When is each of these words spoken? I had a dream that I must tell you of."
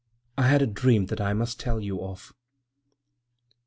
I 0.35 0.47
had 0.47 0.63
a 0.63 0.65
dream 0.65 1.05
that 1.11 1.21
I 1.21 1.33
must 1.33 1.59
tell 1.59 1.79
you 1.79 2.01
of." 2.03 2.33